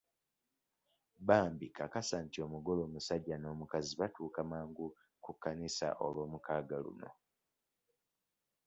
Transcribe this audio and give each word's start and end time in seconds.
Bambi 1.27 1.67
kakasa 1.77 2.15
nti 2.25 2.37
omugole 2.45 2.81
omusajja 2.87 3.35
n'omukazi 3.39 3.91
batuuka 3.99 4.41
mangu 4.51 4.87
ku 5.23 5.31
kkanisa 5.33 5.87
olwomukaaga 6.05 6.77
luno. 6.83 7.09